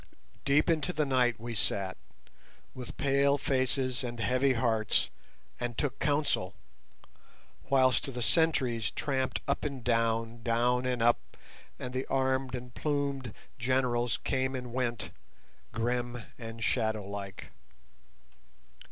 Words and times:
Deep 0.45 0.67
into 0.67 0.91
the 0.91 1.05
night 1.05 1.39
we 1.39 1.53
sat, 1.53 1.95
with 2.73 2.97
pale 2.97 3.37
faces 3.37 4.03
and 4.03 4.19
heavy 4.19 4.53
hearts, 4.53 5.11
and 5.59 5.77
took 5.77 5.99
counsel, 5.99 6.55
whilst 7.69 8.11
the 8.11 8.21
sentries 8.23 8.89
tramped 8.89 9.41
up 9.47 9.63
and 9.63 9.83
down, 9.83 10.41
down 10.41 10.87
and 10.87 11.03
up, 11.03 11.19
and 11.77 11.93
the 11.93 12.07
armed 12.07 12.55
and 12.55 12.73
plumed 12.73 13.31
generals 13.59 14.17
came 14.17 14.55
and 14.55 14.73
went, 14.73 15.11
grim 15.71 16.23
and 16.39 16.63
shadow 16.63 17.05
like. 17.07 17.51